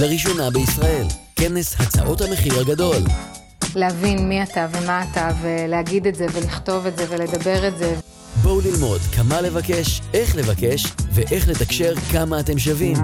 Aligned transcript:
לראשונה 0.00 0.50
בישראל, 0.50 1.06
כנס 1.36 1.80
הצעות 1.80 2.20
המחיר 2.20 2.60
הגדול. 2.60 2.96
להבין 3.74 4.28
מי 4.28 4.42
אתה 4.42 4.66
ומה 4.72 5.04
אתה, 5.10 5.28
ולהגיד 5.42 6.06
את 6.06 6.14
זה, 6.14 6.26
ולכתוב 6.32 6.86
את 6.86 6.96
זה, 6.96 7.04
ולדבר 7.08 7.68
את 7.68 7.78
זה. 7.78 7.94
בואו 8.42 8.60
ללמוד 8.60 9.00
כמה 9.00 9.40
לבקש, 9.40 10.00
איך 10.14 10.36
לבקש, 10.36 10.86
ואיך 11.12 11.48
לתקשר 11.48 11.94
כמה 12.12 12.40
אתם 12.40 12.58
שווים. 12.58 12.96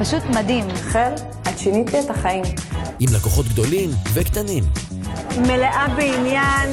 פשוט 0.00 0.22
מדהים. 0.24 0.64
חל, 0.76 1.12
את 1.42 1.58
שינית 1.58 1.92
לי 1.92 2.00
את 2.00 2.10
החיים. 2.10 2.44
עם 3.00 3.08
לקוחות 3.14 3.46
גדולים 3.46 3.90
וקטנים. 4.12 4.64
מלאה 5.38 5.86
בעניין. 5.96 6.70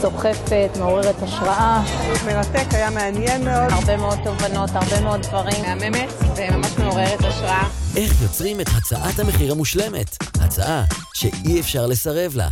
סוחפת, 0.00 0.70
מעוררת 0.78 1.22
השראה. 1.22 1.82
מרתק, 2.26 2.66
היה 2.70 2.90
מעניין 2.90 3.44
מאוד. 3.44 3.72
הרבה 3.72 3.96
מאוד 3.96 4.18
תובנות, 4.24 4.70
הרבה 4.70 5.00
מאוד 5.00 5.22
דברים. 5.22 5.62
מהממת 5.62 6.08
וממש 6.36 6.78
מעוררת 6.78 7.20
השראה. 7.20 7.81
איך 7.96 8.22
יוצרים 8.22 8.60
את 8.60 8.66
הצעת 8.76 9.18
המחיר 9.18 9.52
המושלמת? 9.52 10.16
הצעה 10.40 10.84
שאי 11.14 11.60
אפשר 11.60 11.86
לסרב 11.86 12.36
לה. 12.36 12.48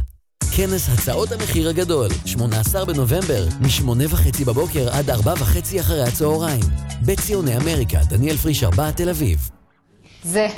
כנס 0.56 0.88
הצעות 0.88 1.32
המחיר 1.32 1.68
הגדול, 1.68 2.08
18 2.26 2.84
בנובמבר, 2.84 3.46
מ-8 3.60 4.06
וחצי 4.08 4.44
בבוקר 4.44 4.88
עד 4.90 5.10
4 5.10 5.32
וחצי 5.32 5.80
אחרי 5.80 6.02
הצהריים. 6.02 6.64
בציוני 7.06 7.56
אמריקה, 7.56 7.98
דניאל 8.08 8.36
פריש 8.36 8.64
4, 8.64 8.90
תל 8.90 9.08
אביב. 9.08 9.50
זה 10.24 10.48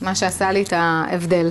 מה 0.00 0.14
שעשה 0.14 0.52
לי 0.52 0.62
את 0.62 0.72
ההבדל. 0.72 1.50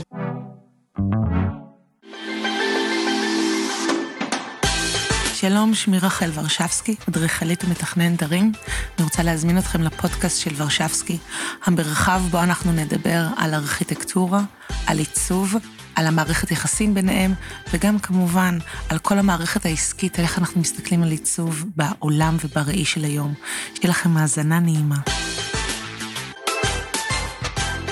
שלום, 5.42 5.76
שמי 5.76 6.00
רחל 6.00 6.30
ורשבסקי, 6.34 6.96
אדריכלית 7.10 7.64
ומתכננת 7.64 8.24
ערים. 8.24 8.52
אני 8.98 9.04
רוצה 9.04 9.24
להזמין 9.24 9.58
אתכם 9.58 9.82
לפודקאסט 9.82 10.42
של 10.42 10.52
ורשבסקי, 10.56 11.18
המרחב 11.64 12.22
בו 12.32 12.44
אנחנו 12.44 12.72
נדבר 12.72 13.28
על 13.38 13.54
ארכיטקטורה, 13.54 14.42
על 14.88 14.98
עיצוב, 14.98 15.56
על 15.96 16.08
המערכת 16.08 16.52
יחסים 16.52 16.94
ביניהם, 16.94 17.34
וגם 17.74 18.00
כמובן 18.00 18.58
על 18.90 18.98
כל 18.98 19.20
המערכת 19.20 19.66
העסקית, 19.66 20.20
על 20.20 20.26
איך 20.26 20.40
אנחנו 20.40 20.62
מסתכלים 20.62 21.04
על 21.04 21.12
עיצוב 21.12 21.66
בעולם 21.76 22.38
ובראי 22.46 22.86
של 22.86 23.04
היום. 23.04 23.34
שיהיה 23.74 23.90
לכם 23.90 24.18
האזנה 24.18 24.60
נעימה. 24.60 24.98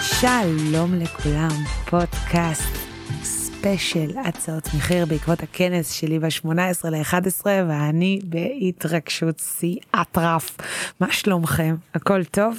שלום 0.02 0.94
לכולם, 0.94 1.64
פודקאסט 1.90 2.88
ספיישל 3.68 4.18
הצעות 4.18 4.74
מחיר 4.78 5.06
בעקבות 5.06 5.44
הכנס 5.44 5.92
שלי 5.92 6.20
ב-18 6.20 6.90
ל-11 6.90 7.46
ואני 7.46 8.20
בהתרגשות 8.24 9.40
שיא 9.40 9.78
אטרף. 10.02 10.58
מה 11.00 11.12
שלומכם? 11.12 11.76
הכל 11.94 12.24
טוב? 12.24 12.58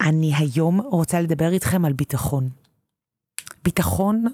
אני 0.00 0.32
היום 0.38 0.80
רוצה 0.80 1.20
לדבר 1.20 1.52
איתכם 1.52 1.84
על 1.84 1.92
ביטחון. 1.92 2.48
ביטחון, 3.64 4.24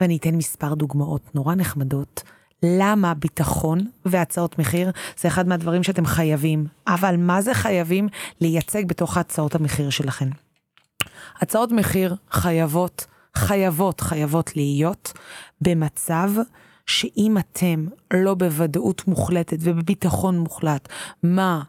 ואני 0.00 0.16
אתן 0.16 0.34
מספר 0.34 0.74
דוגמאות 0.74 1.34
נורא 1.34 1.54
נחמדות. 1.54 2.22
למה 2.62 3.14
ביטחון 3.14 3.78
והצעות 4.04 4.58
מחיר 4.58 4.90
זה 5.18 5.28
אחד 5.28 5.48
מהדברים 5.48 5.82
שאתם 5.82 6.06
חייבים, 6.06 6.66
אבל 6.86 7.16
מה 7.16 7.42
זה 7.42 7.54
חייבים 7.54 8.08
לייצג 8.40 8.88
בתוך 8.88 9.16
הצעות 9.16 9.54
המחיר 9.54 9.90
שלכם. 9.90 10.28
הצעות 11.40 11.72
מחיר 11.72 12.14
חייבות 12.30 13.06
חייבות, 13.38 14.00
חייבות 14.00 14.56
להיות 14.56 15.12
במצב 15.60 16.30
שאם 16.86 17.38
אתם 17.38 17.86
לא 18.12 18.34
בוודאות 18.34 19.08
מוחלטת 19.08 19.56
ובביטחון 19.60 20.38
מוחלט 20.38 20.88
מה 21.22 21.62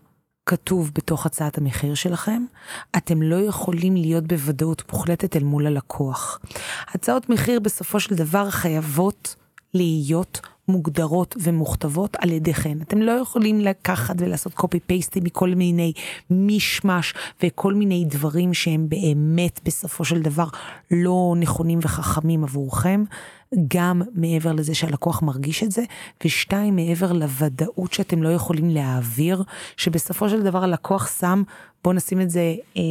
כתוב 0.45 0.91
בתוך 0.95 1.25
הצעת 1.25 1.57
המחיר 1.57 1.93
שלכם, 1.93 2.45
אתם 2.97 3.21
לא 3.21 3.35
יכולים 3.35 3.95
להיות 3.95 4.23
בוודאות 4.23 4.93
מוחלטת 4.93 5.35
אל 5.35 5.43
מול 5.43 5.67
הלקוח. 5.67 6.39
הצעות 6.87 7.29
מחיר 7.29 7.59
בסופו 7.59 7.99
של 7.99 8.15
דבר 8.15 8.49
חייבות 8.49 9.35
להיות 9.73 10.41
מוגדרות 10.67 11.35
ומוכתבות 11.39 12.17
על 12.19 12.31
ידיכן. 12.31 12.77
אתם 12.81 13.01
לא 13.01 13.11
יכולים 13.11 13.59
לקחת 13.59 14.15
ולעשות 14.19 14.53
קופי 14.53 14.79
פייסטי 14.79 15.19
מכל 15.23 15.49
מיני 15.49 15.93
מישמש 16.29 17.13
וכל 17.43 17.73
מיני 17.73 18.05
דברים 18.07 18.53
שהם 18.53 18.89
באמת 18.89 19.59
בסופו 19.65 20.05
של 20.05 20.21
דבר 20.21 20.47
לא 20.91 21.33
נכונים 21.39 21.79
וחכמים 21.81 22.43
עבורכם. 22.43 23.03
גם 23.67 24.01
מעבר 24.13 24.51
לזה 24.51 24.75
שהלקוח 24.75 25.21
מרגיש 25.21 25.63
את 25.63 25.71
זה, 25.71 25.83
ושתיים, 26.25 26.75
מעבר 26.75 27.13
לוודאות 27.13 27.93
שאתם 27.93 28.23
לא 28.23 28.29
יכולים 28.29 28.69
להעביר, 28.69 29.43
שבסופו 29.77 30.29
של 30.29 30.43
דבר 30.43 30.63
הלקוח 30.63 31.19
שם, 31.19 31.43
בואו 31.83 31.95
נשים 31.95 32.21
את 32.21 32.29
זה 32.29 32.55
אה, 32.77 32.81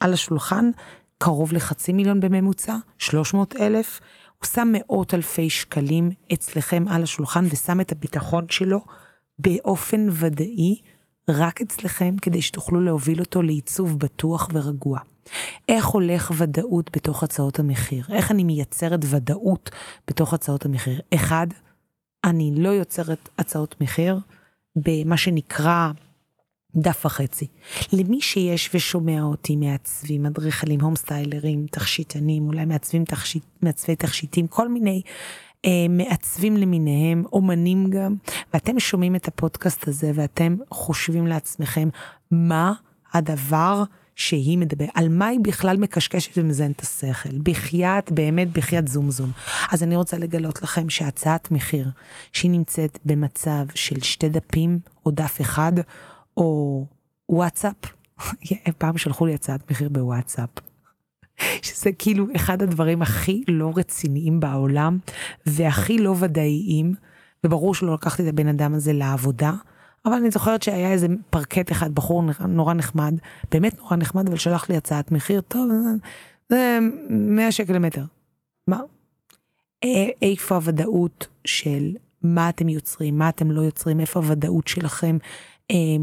על 0.00 0.12
השולחן, 0.12 0.70
קרוב 1.18 1.52
לחצי 1.52 1.92
מיליון 1.92 2.20
בממוצע, 2.20 2.76
300 2.98 3.56
אלף. 3.56 4.00
הוא 4.38 4.46
שם 4.46 4.68
מאות 4.72 5.14
אלפי 5.14 5.50
שקלים 5.50 6.10
אצלכם 6.32 6.84
על 6.88 7.02
השולחן 7.02 7.44
ושם 7.50 7.80
את 7.80 7.92
הביטחון 7.92 8.46
שלו 8.50 8.80
באופן 9.38 10.08
ודאי 10.12 10.80
רק 11.28 11.60
אצלכם 11.60 12.14
כדי 12.22 12.42
שתוכלו 12.42 12.80
להוביל 12.80 13.20
אותו 13.20 13.42
לעיצוב 13.42 13.98
בטוח 13.98 14.48
ורגוע. 14.52 14.98
איך 15.68 15.86
הולך 15.86 16.32
ודאות 16.36 16.90
בתוך 16.96 17.22
הצעות 17.22 17.58
המחיר? 17.58 18.04
איך 18.12 18.30
אני 18.30 18.44
מייצרת 18.44 19.00
ודאות 19.04 19.70
בתוך 20.08 20.34
הצעות 20.34 20.64
המחיר? 20.64 21.00
אחד, 21.14 21.46
אני 22.24 22.54
לא 22.56 22.68
יוצרת 22.68 23.28
הצעות 23.38 23.74
מחיר 23.80 24.18
במה 24.76 25.16
שנקרא 25.16 25.90
דף 26.76 27.02
וחצי. 27.04 27.46
למי 27.92 28.20
שיש 28.20 28.70
ושומע 28.74 29.22
אותי 29.22 29.56
מעצבים, 29.56 30.26
אדריכלים, 30.26 30.80
הום 30.80 30.96
סטיילרים, 30.96 31.66
תכשיטנים, 31.70 32.46
אולי 32.46 32.64
מעצבים 32.64 33.04
תכשיט, 33.04 33.44
מעצבי 33.62 33.96
תכשיטים, 33.96 34.46
כל 34.46 34.68
מיני 34.68 35.02
אה, 35.64 35.70
מעצבים 35.88 36.56
למיניהם, 36.56 37.24
אומנים 37.32 37.90
גם, 37.90 38.14
ואתם 38.54 38.80
שומעים 38.80 39.16
את 39.16 39.28
הפודקאסט 39.28 39.88
הזה 39.88 40.10
ואתם 40.14 40.56
חושבים 40.70 41.26
לעצמכם, 41.26 41.88
מה 42.30 42.72
הדבר 43.12 43.82
שהיא 44.16 44.58
מדברת, 44.58 44.88
על 44.94 45.08
מה 45.08 45.26
היא 45.26 45.40
בכלל 45.42 45.76
מקשקשת 45.76 46.30
ומזיינת 46.36 46.76
את 46.76 46.80
השכל. 46.80 47.38
בחייאת, 47.42 48.12
באמת 48.12 48.52
בחייאת 48.52 48.88
זום 48.88 49.10
זום. 49.10 49.30
אז 49.72 49.82
אני 49.82 49.96
רוצה 49.96 50.18
לגלות 50.18 50.62
לכם 50.62 50.90
שהצעת 50.90 51.50
מחיר, 51.50 51.90
שהיא 52.32 52.50
נמצאת 52.50 52.98
במצב 53.04 53.66
של 53.74 54.00
שתי 54.02 54.28
דפים 54.28 54.78
או 55.06 55.10
דף 55.10 55.40
אחד, 55.40 55.72
או 56.38 56.86
וואטסאפ, 57.28 57.74
פעם 58.78 58.98
שלחו 58.98 59.26
לי 59.26 59.34
הצעת 59.34 59.70
מחיר 59.70 59.88
בוואטסאפ. 59.88 60.48
שזה 61.62 61.90
כאילו 61.98 62.26
אחד 62.36 62.62
הדברים 62.62 63.02
הכי 63.02 63.44
לא 63.48 63.72
רציניים 63.76 64.40
בעולם 64.40 64.98
והכי 65.46 65.98
לא 65.98 66.14
ודאיים, 66.18 66.94
וברור 67.44 67.74
שלא 67.74 67.94
לקחתי 67.94 68.22
את 68.22 68.28
הבן 68.28 68.48
אדם 68.48 68.74
הזה 68.74 68.92
לעבודה, 68.92 69.52
אבל 70.04 70.14
אני 70.14 70.30
זוכרת 70.30 70.62
שהיה 70.62 70.92
איזה 70.92 71.06
פרקט 71.30 71.72
אחד, 71.72 71.94
בחור 71.94 72.22
נורא 72.48 72.74
נחמד, 72.74 73.14
באמת 73.50 73.78
נורא 73.78 73.96
נחמד, 73.96 74.28
אבל 74.28 74.36
שלח 74.36 74.70
לי 74.70 74.76
הצעת 74.76 75.12
מחיר, 75.12 75.40
טוב, 75.40 75.70
זה 76.48 76.78
100 77.10 77.52
שקל 77.52 77.72
למטר. 77.72 78.04
מה? 78.66 78.80
איפה 80.22 80.54
הוודאות 80.54 81.26
של 81.44 81.92
מה 82.22 82.48
אתם 82.48 82.68
יוצרים, 82.68 83.18
מה 83.18 83.28
אתם 83.28 83.50
לא 83.50 83.60
יוצרים, 83.60 84.00
איפה 84.00 84.20
הוודאות 84.20 84.68
שלכם 84.68 85.18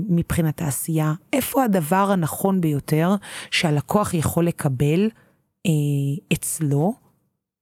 מבחינת 0.09 0.61
העשייה, 0.61 1.13
איפה 1.33 1.63
הדבר 1.63 2.11
הנכון 2.11 2.61
ביותר 2.61 3.15
שהלקוח 3.51 4.13
יכול 4.13 4.47
לקבל 4.47 5.09
אה, 5.65 5.71
אצלו 6.33 6.93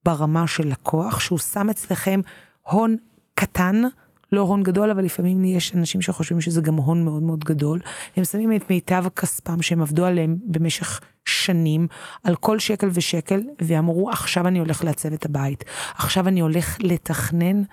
ברמה 0.06 0.48
של 0.48 0.68
לקוח, 0.68 1.20
שהוא 1.20 1.40
שם 1.40 1.70
אצלכם 1.70 2.22
הון 2.62 2.96
קטן, 3.36 3.82
לא 4.32 4.42
הון 4.42 4.64
גדול, 4.64 4.92
אבל 4.92 5.04
לפעמים 5.04 5.46
יש 5.46 5.76
אנשים 5.76 6.02
שחושבים 6.02 6.42
שזה 6.42 6.62
גם 6.62 6.76
הון 6.76 7.06
מאוד 7.06 7.24
מאוד 7.24 7.44
גדול. 7.44 7.80
הם 8.18 8.24
שמים 8.24 8.56
את 8.56 8.70
מיטב 8.70 9.06
כספם 9.16 9.62
שהם 9.62 9.82
עבדו 9.82 10.06
עליהם 10.06 10.38
במשך 10.46 11.00
שנים, 11.26 11.88
על 12.24 12.36
כל 12.36 12.60
שקל 12.60 12.90
ושקל, 12.94 13.42
ואמרו, 13.62 14.10
עכשיו 14.10 14.48
אני 14.48 14.60
הולך 14.60 14.84
לעצב 14.84 15.14
את 15.14 15.26
הבית. 15.26 15.64
עכשיו 15.96 16.28
אני 16.28 16.40
הולך 16.40 16.78
לתכנן 16.80 17.64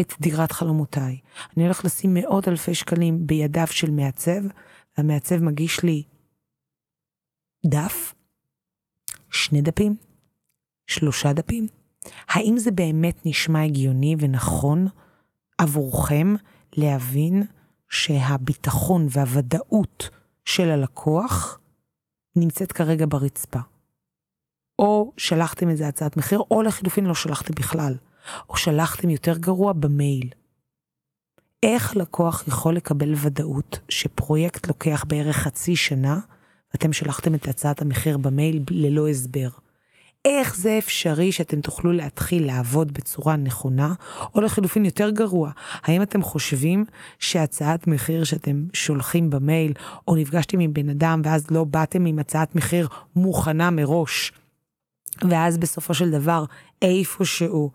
את 0.00 0.14
דירת 0.20 0.52
חלומותיי. 0.52 1.18
אני 1.56 1.64
הולך 1.64 1.84
לשים 1.84 2.14
מאות 2.14 2.48
אלפי 2.48 2.74
שקלים 2.74 3.26
בידיו 3.26 3.66
של 3.66 3.90
מעצב, 3.90 4.40
והמעצב 4.98 5.36
מגיש 5.36 5.82
לי 5.82 6.02
דף, 7.66 8.14
שני 9.30 9.62
דפים, 9.62 9.96
שלושה 10.86 11.32
דפים. 11.32 11.66
האם 12.28 12.54
זה 12.58 12.70
באמת 12.70 13.26
נשמע 13.26 13.64
הגיוני 13.64 14.16
ונכון 14.18 14.86
עבורכם 15.58 16.34
להבין 16.76 17.42
שהביטחון 17.88 19.06
והוודאות 19.10 20.08
של 20.44 20.70
הלקוח 20.70 21.60
נמצאת 22.36 22.72
כרגע 22.72 23.06
ברצפה? 23.08 23.60
או 24.78 25.12
שלחתם 25.16 25.68
איזה 25.68 25.88
הצעת 25.88 26.16
מחיר, 26.16 26.42
או 26.50 26.62
לחילופין 26.62 27.04
לא 27.06 27.14
שלחתם 27.14 27.54
בכלל. 27.54 27.94
או 28.48 28.56
שלחתם 28.56 29.10
יותר 29.10 29.38
גרוע 29.38 29.72
במייל. 29.72 30.28
איך 31.62 31.96
לקוח 31.96 32.44
יכול 32.48 32.76
לקבל 32.76 33.14
ודאות 33.16 33.78
שפרויקט 33.88 34.66
לוקח 34.66 35.04
בערך 35.08 35.36
חצי 35.36 35.76
שנה, 35.76 36.18
ואתם 36.72 36.92
שלחתם 36.92 37.34
את 37.34 37.48
הצעת 37.48 37.82
המחיר 37.82 38.18
במייל 38.18 38.62
ללא 38.70 39.08
הסבר? 39.08 39.48
איך 40.24 40.56
זה 40.56 40.78
אפשרי 40.78 41.32
שאתם 41.32 41.60
תוכלו 41.60 41.92
להתחיל 41.92 42.46
לעבוד 42.46 42.92
בצורה 42.92 43.36
נכונה, 43.36 43.94
או 44.34 44.40
לחילופין 44.40 44.84
יותר 44.84 45.10
גרוע, 45.10 45.50
האם 45.82 46.02
אתם 46.02 46.22
חושבים 46.22 46.84
שהצעת 47.18 47.86
מחיר 47.86 48.24
שאתם 48.24 48.66
שולחים 48.72 49.30
במייל, 49.30 49.72
או 50.08 50.16
נפגשתם 50.16 50.60
עם 50.60 50.72
בן 50.72 50.88
אדם 50.88 51.22
ואז 51.24 51.50
לא 51.50 51.64
באתם 51.64 52.06
עם 52.06 52.18
הצעת 52.18 52.54
מחיר 52.54 52.88
מוכנה 53.16 53.70
מראש, 53.70 54.32
ואז 55.30 55.58
בסופו 55.58 55.94
של 55.94 56.10
דבר 56.10 56.44
איפשהו 56.82 57.70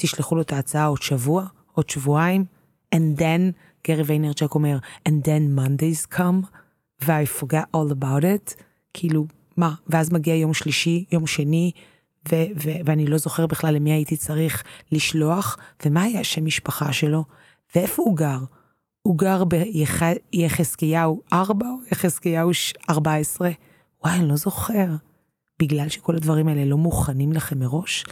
תשלחו 0.00 0.34
לו 0.34 0.40
את 0.42 0.52
ההצעה 0.52 0.86
עוד 0.86 1.02
שבוע, 1.02 1.44
עוד 1.72 1.90
שבועיים, 1.90 2.44
and 2.94 3.18
then, 3.18 3.52
גרי 3.86 4.02
ויינרצ'ק 4.02 4.54
אומר, 4.54 4.78
and 5.08 5.12
then 5.24 5.58
Mondays 5.58 6.14
come, 6.16 6.46
ו-I 7.04 7.40
forget 7.40 7.76
all 7.76 7.92
about 7.92 8.22
it, 8.22 8.62
כאילו, 8.94 9.26
מה, 9.56 9.74
ואז 9.86 10.12
מגיע 10.12 10.34
יום 10.34 10.54
שלישי, 10.54 11.04
יום 11.12 11.26
שני, 11.26 11.72
ו- 12.28 12.44
ו- 12.64 12.80
ואני 12.84 13.06
לא 13.06 13.18
זוכר 13.18 13.46
בכלל 13.46 13.74
למי 13.74 13.92
הייתי 13.92 14.16
צריך 14.16 14.62
לשלוח, 14.92 15.58
ומה 15.86 16.02
היה 16.02 16.20
השם 16.20 16.44
משפחה 16.44 16.92
שלו, 16.92 17.24
ואיפה 17.74 18.02
הוא 18.02 18.16
גר. 18.16 18.38
הוא 19.02 19.18
גר 19.18 19.42
ביחזקיהו 20.32 21.22
4 21.32 21.66
או 21.66 21.76
יחזקיהו 21.92 22.50
14? 22.90 23.50
וואי, 24.04 24.14
אני 24.14 24.28
לא 24.28 24.36
זוכר. 24.36 24.86
בגלל 25.62 25.88
שכל 25.88 26.16
הדברים 26.16 26.48
האלה 26.48 26.64
לא 26.64 26.76
מוכנים 26.76 27.32
לכם 27.32 27.58
מראש? 27.58 28.04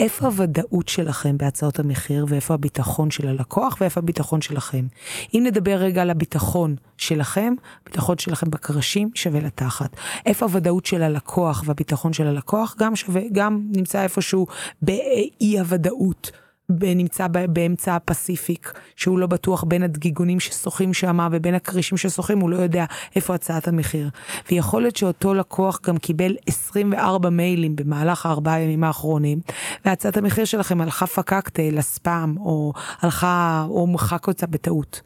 איפה 0.00 0.26
הוודאות 0.26 0.88
שלכם 0.88 1.38
בהצעות 1.38 1.78
המחיר 1.78 2.26
ואיפה 2.28 2.54
הביטחון 2.54 3.10
של 3.10 3.28
הלקוח 3.28 3.76
ואיפה 3.80 4.00
הביטחון 4.00 4.40
שלכם? 4.40 4.86
אם 5.34 5.42
נדבר 5.46 5.76
רגע 5.76 6.02
על 6.02 6.10
הביטחון 6.10 6.76
שלכם, 6.96 7.54
ביטחון 7.86 8.18
שלכם 8.18 8.50
בקרשים 8.50 9.10
שווה 9.14 9.40
לתחת. 9.40 9.96
איפה 10.26 10.46
הוודאות 10.46 10.86
של 10.86 11.02
הלקוח 11.02 11.62
והביטחון 11.66 12.12
של 12.12 12.26
הלקוח 12.26 12.74
גם 12.78 12.96
שווה, 12.96 13.22
גם 13.32 13.60
נמצא 13.76 14.02
איפשהו 14.02 14.46
באי 14.82 15.58
הוודאות. 15.58 16.30
נמצא 16.70 17.26
באמצע 17.28 17.96
הפסיפיק, 17.96 18.72
שהוא 18.96 19.18
לא 19.18 19.26
בטוח 19.26 19.64
בין 19.64 19.82
הדגיגונים 19.82 20.40
ששוחים 20.40 20.94
שם 20.94 21.28
ובין 21.32 21.54
הכרישים 21.54 21.98
ששוחים, 21.98 22.40
הוא 22.40 22.50
לא 22.50 22.56
יודע 22.56 22.84
איפה 23.16 23.34
הצעת 23.34 23.68
המחיר. 23.68 24.10
ויכול 24.50 24.82
להיות 24.82 24.96
שאותו 24.96 25.34
לקוח 25.34 25.80
גם 25.86 25.98
קיבל 25.98 26.36
24 26.46 27.30
מיילים 27.30 27.76
במהלך 27.76 28.26
הארבעה 28.26 28.60
ימים 28.60 28.84
האחרונים, 28.84 29.40
והצעת 29.84 30.16
המחיר 30.16 30.44
שלכם 30.44 30.80
הלכה 30.80 31.06
פקקטה 31.06 31.62
לספאם, 31.72 32.36
או 32.36 32.72
הלכה, 33.00 33.66
או 33.70 33.86
מחק 33.86 34.26
אותה 34.26 34.46
בטעות. 34.46 35.00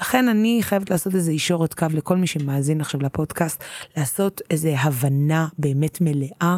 לכן 0.00 0.28
אני 0.28 0.58
חייבת 0.62 0.90
לעשות 0.90 1.14
איזה 1.14 1.30
אישורת 1.30 1.74
קו 1.74 1.86
לכל 1.90 2.16
מי 2.16 2.26
שמאזין 2.26 2.80
עכשיו 2.80 3.00
לפודקאסט, 3.02 3.64
לעשות 3.96 4.40
איזה 4.50 4.74
הבנה 4.78 5.48
באמת 5.58 6.00
מלאה, 6.00 6.56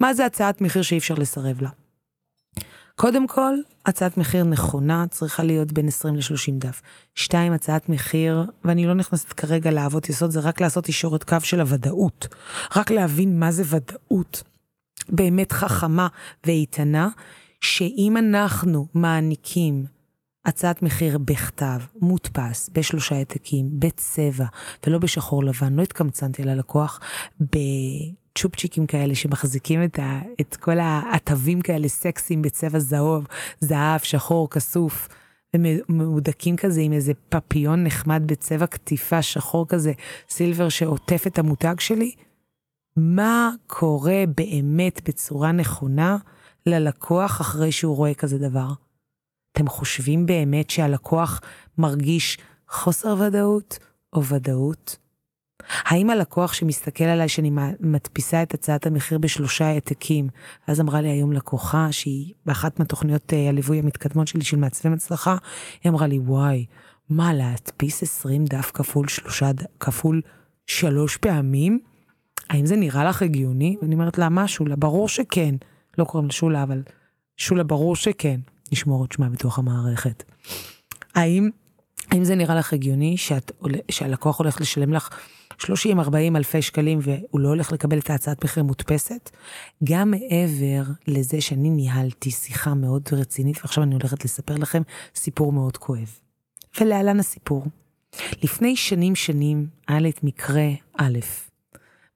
מה 0.00 0.14
זה 0.14 0.26
הצעת 0.26 0.60
מחיר 0.60 0.82
שאי 0.82 0.98
אפשר 0.98 1.14
לסרב 1.14 1.62
לה. 1.62 1.85
קודם 2.96 3.26
כל, 3.26 3.54
הצעת 3.86 4.16
מחיר 4.16 4.44
נכונה 4.44 5.04
צריכה 5.10 5.42
להיות 5.42 5.72
בין 5.72 5.88
20 5.88 6.16
ל-30 6.16 6.52
דף. 6.58 6.82
שתיים, 7.14 7.52
הצעת 7.52 7.88
מחיר, 7.88 8.44
ואני 8.64 8.86
לא 8.86 8.94
נכנסת 8.94 9.32
כרגע 9.32 9.70
לאהבות 9.70 10.08
יסוד, 10.08 10.30
זה 10.30 10.40
רק 10.40 10.60
לעשות 10.60 10.88
אישורת 10.88 11.24
קו 11.24 11.36
של 11.42 11.60
הוודאות. 11.60 12.28
רק 12.76 12.90
להבין 12.90 13.38
מה 13.38 13.52
זה 13.52 13.62
ודאות 13.66 14.42
באמת 15.08 15.52
חכמה 15.52 16.08
ואיתנה, 16.46 17.08
שאם 17.60 18.16
אנחנו 18.16 18.86
מעניקים 18.94 19.84
הצעת 20.44 20.82
מחיר 20.82 21.18
בכתב, 21.18 21.80
מודפס, 22.00 22.70
בשלושה 22.72 23.14
העתקים, 23.14 23.70
בצבע, 23.78 24.46
ולא 24.86 24.98
בשחור 24.98 25.44
לבן, 25.44 25.72
לא 25.72 25.82
התקמצנתי 25.82 26.42
על 26.42 26.48
הלקוח, 26.48 27.00
ב... 27.40 27.56
צ'ופצ'יקים 28.36 28.86
כאלה 28.86 29.14
שמחזיקים 29.14 29.84
את, 29.84 29.98
ה, 29.98 30.20
את 30.40 30.56
כל 30.56 30.76
התווים 30.80 31.60
כאלה 31.60 31.88
סקסיים 31.88 32.42
בצבע 32.42 32.78
זהוב, 32.78 33.26
זהב, 33.60 34.00
שחור, 34.00 34.50
כסוף, 34.50 35.08
ומהודקים 35.56 36.56
כזה 36.56 36.80
עם 36.80 36.92
איזה 36.92 37.12
פפיון 37.28 37.84
נחמד 37.84 38.22
בצבע 38.26 38.66
קטיפה 38.66 39.22
שחור 39.22 39.68
כזה, 39.68 39.92
סילבר 40.28 40.68
שעוטף 40.68 41.26
את 41.26 41.38
המותג 41.38 41.80
שלי. 41.80 42.14
מה 42.96 43.50
קורה 43.66 44.24
באמת 44.36 45.08
בצורה 45.08 45.52
נכונה 45.52 46.16
ללקוח 46.66 47.40
אחרי 47.40 47.72
שהוא 47.72 47.96
רואה 47.96 48.14
כזה 48.14 48.38
דבר? 48.38 48.68
אתם 49.52 49.68
חושבים 49.68 50.26
באמת 50.26 50.70
שהלקוח 50.70 51.40
מרגיש 51.78 52.38
חוסר 52.68 53.16
ודאות 53.20 53.78
או 54.12 54.24
ודאות? 54.24 55.05
האם 55.70 56.10
הלקוח 56.10 56.52
שמסתכל 56.52 57.04
עליי 57.04 57.28
שאני 57.28 57.50
מדפיסה 57.80 58.42
את 58.42 58.54
הצעת 58.54 58.86
המחיר 58.86 59.18
בשלושה 59.18 59.66
העתקים, 59.66 60.28
אז 60.66 60.80
אמרה 60.80 61.00
לי 61.00 61.08
היום 61.08 61.32
לקוחה 61.32 61.92
שהיא 61.92 62.32
באחת 62.46 62.78
מהתוכניות 62.78 63.32
אה, 63.32 63.48
הליווי 63.48 63.78
המתקדמות 63.78 64.28
שלי 64.28 64.44
של 64.44 64.56
מעצבי 64.56 64.88
מצלחה, 64.88 65.36
היא 65.84 65.90
אמרה 65.90 66.06
לי 66.06 66.18
וואי, 66.18 66.66
מה 67.10 67.34
להדפיס 67.34 68.02
20 68.02 68.44
דף 68.44 68.70
כפול 68.74 69.08
שלושה, 69.08 69.50
כפול 69.80 70.22
שלוש 70.66 71.16
פעמים? 71.16 71.78
האם 72.50 72.66
זה 72.66 72.76
נראה 72.76 73.04
לך 73.04 73.22
הגיוני? 73.22 73.76
ואני 73.82 73.94
אומרת 73.94 74.18
לה, 74.18 74.28
מה 74.28 74.48
שולה? 74.48 74.76
ברור 74.76 75.08
שכן. 75.08 75.54
לא 75.98 76.04
קוראים 76.04 76.26
לה 76.26 76.32
שולה, 76.32 76.62
אבל 76.62 76.82
שולה 77.36 77.64
ברור 77.64 77.96
שכן. 77.96 78.40
נשמור 78.72 79.04
את 79.04 79.12
שמה 79.12 79.28
בתוך 79.28 79.58
המערכת. 79.58 80.22
האם, 81.14 81.50
האם 82.10 82.24
זה 82.24 82.34
נראה 82.34 82.54
לך 82.54 82.72
הגיוני 82.72 83.16
שאת, 83.16 83.52
שהלקוח 83.90 84.38
הולך 84.38 84.60
לשלם 84.60 84.92
לך 84.92 85.08
30-40 85.62 85.66
אלפי 86.36 86.62
שקלים 86.62 86.98
והוא 87.02 87.40
לא 87.40 87.48
הולך 87.48 87.72
לקבל 87.72 87.98
את 87.98 88.10
ההצעת 88.10 88.44
מחיר 88.44 88.62
מודפסת, 88.62 89.30
גם 89.84 90.10
מעבר 90.10 90.82
לזה 91.06 91.40
שאני 91.40 91.70
ניהלתי 91.70 92.30
שיחה 92.30 92.74
מאוד 92.74 93.02
רצינית, 93.12 93.58
ועכשיו 93.62 93.82
אני 93.82 93.94
הולכת 93.94 94.24
לספר 94.24 94.54
לכם 94.54 94.82
סיפור 95.14 95.52
מאוד 95.52 95.76
כואב. 95.76 96.18
ולהלן 96.80 97.20
הסיפור. 97.20 97.64
לפני 98.42 98.76
שנים 98.76 99.14
שנים 99.14 99.66
היה 99.88 100.00
לי 100.00 100.10
את 100.10 100.24
מקרה 100.24 100.68
א'. 100.98 101.18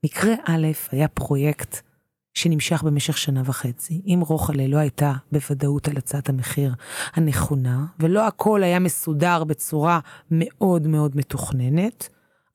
מקרה 0.04 0.34
א' 0.44 0.66
היה 0.92 1.08
פרויקט 1.08 1.80
שנמשך 2.34 2.82
במשך 2.82 3.18
שנה 3.18 3.42
וחצי. 3.44 4.02
אם 4.06 4.20
רוחלה 4.26 4.66
לא 4.66 4.76
הייתה 4.76 5.12
בוודאות 5.32 5.88
על 5.88 5.96
הצעת 5.96 6.28
המחיר 6.28 6.74
הנכונה, 7.14 7.84
ולא 8.00 8.26
הכל 8.26 8.62
היה 8.62 8.78
מסודר 8.78 9.44
בצורה 9.44 10.00
מאוד 10.30 10.86
מאוד 10.86 11.16
מתוכננת, 11.16 12.08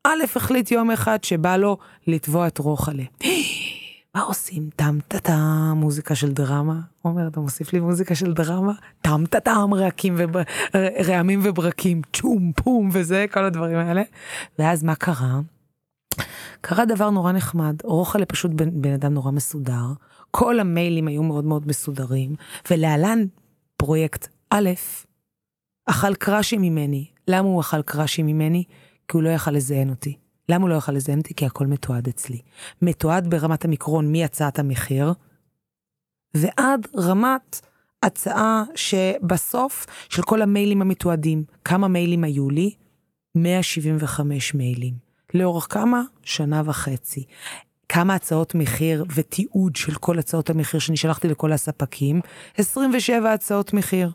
א' 0.03 0.23
החליט 0.35 0.71
יום 0.71 0.91
אחד 0.91 1.23
שבא 1.23 1.57
לו 1.57 1.77
לתבוע 2.07 2.47
את 2.47 2.57
רוחלה. 2.57 3.03
מה 4.15 4.21
עושים? 4.21 4.69
טם 4.75 4.97
טה 5.07 5.19
טם, 5.19 5.73
מוזיקה 5.75 6.15
של 6.15 6.31
דרמה. 6.31 6.79
אומר, 7.05 7.27
אתה 7.27 7.39
מוסיף 7.39 7.73
לי 7.73 7.79
מוזיקה 7.79 8.15
של 8.15 8.33
דרמה? 8.33 8.73
טם 9.01 9.23
טה 9.29 9.39
טם, 9.39 9.69
ורעמים 10.73 11.39
וברקים, 11.43 12.01
צ'ום 12.13 12.51
פום 12.55 12.89
וזה, 12.93 13.25
כל 13.31 13.45
הדברים 13.45 13.77
האלה. 13.77 14.01
ואז 14.59 14.83
מה 14.83 14.95
קרה? 14.95 15.39
קרה 16.67 16.85
דבר 16.85 17.09
נורא 17.09 17.31
נחמד, 17.31 17.75
רוחלה 17.83 18.25
פשוט 18.25 18.51
בן, 18.51 18.81
בן 18.81 18.93
אדם 18.93 19.13
נורא 19.13 19.31
מסודר, 19.31 19.85
כל 20.31 20.59
המיילים 20.59 21.07
היו 21.07 21.23
מאוד 21.23 21.45
מאוד 21.45 21.67
מסודרים, 21.67 22.35
ולהלן 22.71 23.25
פרויקט 23.77 24.27
א', 24.49 24.69
אכל 25.85 26.15
קראשי 26.15 26.57
ממני. 26.57 27.05
למה 27.27 27.47
הוא 27.47 27.61
אכל 27.61 27.81
קראשי 27.81 28.23
ממני? 28.23 28.63
כי 29.07 29.17
הוא 29.17 29.23
לא 29.23 29.29
יכל 29.29 29.51
לזיין 29.51 29.89
אותי. 29.89 30.17
למה 30.49 30.63
הוא 30.63 30.69
לא 30.69 30.75
יכל 30.75 30.91
לזיין 30.91 31.19
אותי? 31.19 31.33
כי 31.33 31.45
הכל 31.45 31.67
מתועד 31.67 32.07
אצלי. 32.07 32.41
מתועד 32.81 33.29
ברמת 33.29 33.65
המיקרון 33.65 34.11
מהצעת 34.11 34.59
המחיר, 34.59 35.13
ועד 36.33 36.87
רמת 36.97 37.61
הצעה 38.03 38.63
שבסוף 38.75 39.85
של 40.09 40.21
כל 40.21 40.41
המיילים 40.41 40.81
המתועדים. 40.81 41.43
כמה 41.65 41.87
מיילים 41.87 42.23
היו 42.23 42.49
לי? 42.49 42.73
175 43.35 44.53
מיילים. 44.53 45.04
לאורך 45.33 45.67
כמה? 45.69 46.01
שנה 46.23 46.61
וחצי. 46.65 47.23
כמה 47.89 48.15
הצעות 48.15 48.55
מחיר 48.55 49.05
ותיעוד 49.15 49.75
של 49.75 49.95
כל 49.95 50.19
הצעות 50.19 50.49
המחיר 50.49 50.79
שאני 50.79 50.97
שלחתי 50.97 51.27
לכל 51.27 51.51
הספקים? 51.51 52.21
27 52.57 53.33
הצעות 53.33 53.73
מחיר. 53.73 54.11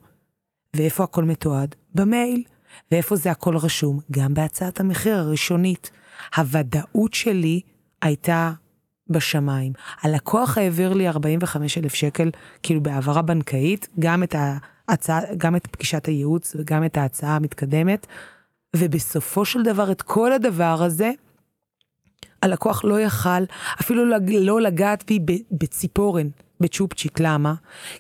ואיפה 0.76 1.04
הכל 1.04 1.24
מתועד? 1.24 1.74
במייל. 1.94 2.42
ואיפה 2.92 3.16
זה 3.16 3.30
הכל 3.30 3.56
רשום? 3.56 4.00
גם 4.10 4.34
בהצעת 4.34 4.80
המחיר 4.80 5.16
הראשונית. 5.16 5.90
הוודאות 6.36 7.14
שלי 7.14 7.60
הייתה 8.02 8.52
בשמיים. 9.10 9.72
הלקוח 10.02 10.58
העביר 10.58 10.92
לי 10.92 11.08
45 11.08 11.78
אלף 11.78 11.94
שקל, 11.94 12.30
כאילו 12.62 12.82
בהעברה 12.82 13.22
בנקאית, 13.22 13.88
גם 13.98 14.22
את, 14.22 14.34
ההצעה, 14.88 15.20
גם 15.36 15.56
את 15.56 15.66
פגישת 15.66 16.06
הייעוץ 16.06 16.56
וגם 16.58 16.84
את 16.84 16.96
ההצעה 16.96 17.36
המתקדמת, 17.36 18.06
ובסופו 18.76 19.44
של 19.44 19.62
דבר 19.62 19.92
את 19.92 20.02
כל 20.02 20.32
הדבר 20.32 20.76
הזה, 20.82 21.10
הלקוח 22.42 22.84
לא 22.84 23.00
יכל 23.00 23.44
אפילו 23.80 24.04
לא 24.26 24.60
לגעת 24.60 25.04
בי 25.06 25.42
בציפורן. 25.50 26.28
בצ'ופצ'יק, 26.60 27.20
למה? 27.20 27.54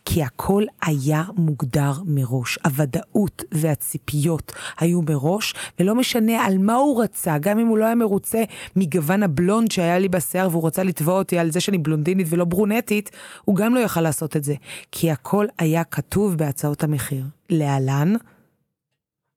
כי 0.04 0.22
הכל 0.22 0.64
היה 0.82 1.24
מוגדר 1.36 1.92
מראש. 2.06 2.58
הוודאות 2.64 3.44
והציפיות 3.52 4.52
היו 4.78 5.02
מראש, 5.02 5.54
ולא 5.80 5.94
משנה 5.94 6.44
על 6.44 6.58
מה 6.58 6.74
הוא 6.74 7.02
רצה, 7.02 7.38
גם 7.38 7.58
אם 7.58 7.66
הוא 7.66 7.78
לא 7.78 7.84
היה 7.84 7.94
מרוצה 7.94 8.42
מגוון 8.76 9.22
הבלונד 9.22 9.70
שהיה 9.70 9.98
לי 9.98 10.08
בשיער 10.08 10.48
והוא 10.50 10.66
רצה 10.66 10.82
לתבוע 10.82 11.18
אותי 11.18 11.38
על 11.38 11.50
זה 11.50 11.60
שאני 11.60 11.78
בלונדינית 11.78 12.26
ולא 12.30 12.44
ברונטית, 12.44 13.10
הוא 13.44 13.56
גם 13.56 13.74
לא 13.74 13.80
יכל 13.80 14.00
לעשות 14.00 14.36
את 14.36 14.44
זה. 14.44 14.54
כי 14.92 15.10
הכל 15.10 15.46
היה 15.58 15.84
כתוב 15.84 16.34
בהצעות 16.34 16.84
המחיר. 16.84 17.24
להלן, 17.50 18.14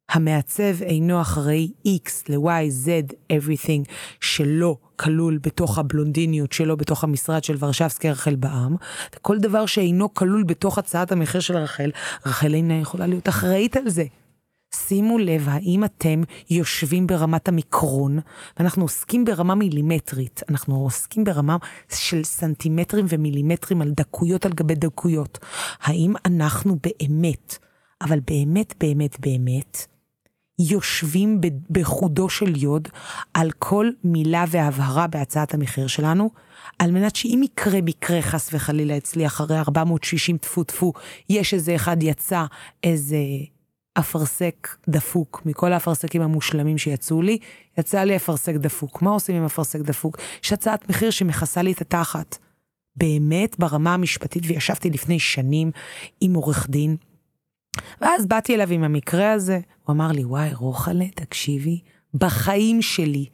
המעצב 0.10 0.82
אינו 0.82 1.22
אחראי 1.22 1.72
X 1.88 2.10
ל-Y, 2.30 2.86
Z, 2.86 3.14
everything, 3.34 3.92
שלא 4.20 4.78
כלול 4.96 5.38
בתוך 5.38 5.78
הבלונדיניות 5.78 6.52
שלו, 6.52 6.78
בתוך 6.78 7.04
המשרד 7.04 7.44
של 7.44 7.56
ורשבסקי 7.60 8.10
רחל 8.10 8.36
בעם. 8.36 8.76
כל 9.22 9.38
דבר 9.40 9.66
שאינו 9.66 10.14
כלול 10.14 10.44
בתוך 10.44 10.78
הצעת 10.78 11.12
המחיר 11.12 11.42
של 11.42 11.58
רחל, 11.58 11.92
רחל 12.26 12.54
אינה 12.54 12.74
יכולה 12.74 13.08
להיות 13.08 13.30
אחראית 13.30 13.78
על 13.78 13.90
זה. 13.90 14.04
שימו 14.76 15.18
לב 15.18 15.50
האם 15.50 15.84
אתם 15.84 16.22
יושבים 16.50 17.08
ברמת 17.08 17.48
המיקרון, 17.48 18.20
ואנחנו 18.58 18.84
עוסקים 18.84 19.26
ברמה 19.26 19.56
מילימטרית, 19.56 20.42
אנחנו 20.50 20.76
עוסקים 20.76 21.24
ברמה 21.24 21.58
של 21.90 22.24
סנטימטרים 22.24 23.06
ומילימטרים 23.10 23.82
על 23.82 23.92
דקויות 23.92 24.46
על 24.46 24.54
גבי 24.54 24.76
דקויות. 24.76 25.40
האם 25.82 26.14
אנחנו 26.26 26.78
באמת, 26.84 27.58
אבל 28.02 28.20
באמת 28.28 28.74
באמת 28.80 29.20
באמת, 29.20 29.93
יושבים 30.60 31.42
בחודו 31.70 32.30
של 32.30 32.64
יוד 32.64 32.88
על 33.34 33.52
כל 33.52 33.90
מילה 34.04 34.46
והבהרה 34.48 35.08
בהצעת 35.08 35.54
המחיר 35.54 35.88
שלנו, 35.88 36.30
על 36.80 36.92
מנת 36.92 37.16
שאם 37.16 37.42
יקרה 37.44 37.82
מקרה 37.82 38.22
חס 38.22 38.50
וחלילה 38.54 38.98
אצלי 38.98 39.26
אחרי 39.26 39.60
460 39.60 40.38
טפו 40.38 40.64
טפו, 40.64 40.94
יש 41.30 41.54
איזה 41.54 41.76
אחד 41.76 42.04
יצא 42.04 42.46
איזה 42.84 43.18
אפרסק 44.00 44.68
דפוק 44.90 45.42
מכל 45.46 45.74
האפרסקים 45.74 46.22
המושלמים 46.22 46.78
שיצאו 46.78 47.22
לי, 47.22 47.38
יצא 47.78 48.04
לי 48.04 48.16
אפרסק 48.16 48.56
דפוק. 48.56 49.02
מה 49.02 49.12
עושים 49.12 49.36
עם 49.36 49.46
אפרסק 49.46 49.80
דפוק? 49.80 50.18
יש 50.44 50.54
הצעת 50.54 50.90
מחיר 50.90 51.10
שמכסה 51.10 51.62
לי 51.62 51.72
את 51.72 51.82
התחת. 51.82 52.38
באמת 52.96 53.60
ברמה 53.60 53.94
המשפטית, 53.94 54.44
וישבתי 54.48 54.90
לפני 54.90 55.20
שנים 55.20 55.72
עם 56.22 56.34
עורך 56.34 56.70
דין, 56.70 56.98
ואז 58.02 58.26
באתי 58.26 58.56
אליו 58.56 58.72
עם 58.72 58.84
המקרה 58.84 59.32
הזה, 59.32 59.60
הוא 59.84 59.94
אמר 59.94 60.12
לי, 60.12 60.26
וואי, 60.26 60.54
רוחלה, 60.54 61.08
תקשיבי, 61.16 61.80
בחיים 62.14 62.82
שלי, 62.82 63.26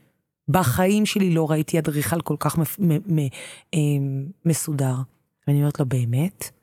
בחיים 0.50 1.05
שלי 1.05 1.34
לא 1.34 1.51
ראיתי 1.51 1.79
אדריכל 1.79 2.22
כל 2.22 2.36
כך. 2.39 2.60
אה, 3.74 3.79
מסודר. 4.46 4.96
ואני 5.48 5.60
אומרת 5.60 5.79
לו, 5.79 5.86
באמת? 5.86 6.58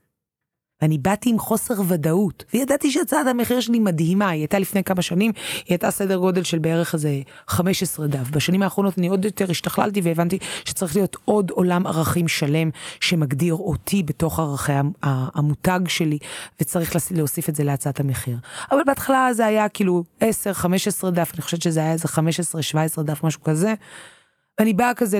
ואני 0.82 0.98
באתי 0.98 1.30
עם 1.30 1.38
חוסר 1.38 1.74
ודאות, 1.88 2.44
וידעתי 2.54 2.90
שהצעת 2.90 3.26
המחיר 3.26 3.60
שלי 3.60 3.78
מדהימה, 3.78 4.28
היא 4.28 4.40
הייתה 4.40 4.58
לפני 4.58 4.84
כמה 4.84 5.02
שנים, 5.02 5.32
היא 5.56 5.64
הייתה 5.68 5.90
סדר 5.90 6.16
גודל 6.16 6.42
של 6.42 6.58
בערך 6.58 6.94
איזה 6.94 7.20
15 7.48 8.06
דף. 8.06 8.30
בשנים 8.30 8.62
האחרונות 8.62 8.98
אני 8.98 9.08
עוד 9.08 9.24
יותר 9.24 9.50
השתכללתי 9.50 10.00
והבנתי 10.00 10.38
שצריך 10.64 10.96
להיות 10.96 11.16
עוד 11.24 11.50
עולם 11.50 11.86
ערכים 11.86 12.28
שלם 12.28 12.70
שמגדיר 13.00 13.54
אותי 13.54 14.02
בתוך 14.02 14.38
ערכי 14.38 14.72
המותג 15.02 15.80
שלי, 15.88 16.18
וצריך 16.60 16.96
להוסיף 17.10 17.48
את 17.48 17.54
זה 17.54 17.64
להצעת 17.64 18.00
המחיר. 18.00 18.36
אבל 18.70 18.80
בהתחלה 18.86 19.28
זה 19.32 19.46
היה 19.46 19.68
כאילו 19.68 20.04
10-15 20.20 20.24
דף, 21.10 21.30
אני 21.34 21.42
חושבת 21.42 21.62
שזה 21.62 21.80
היה 21.80 21.92
איזה 21.92 22.08
15-17 22.98 23.02
דף, 23.02 23.24
משהו 23.24 23.42
כזה. 23.42 23.74
ואני 24.60 24.72
באה 24.72 24.94
כזה 24.94 25.18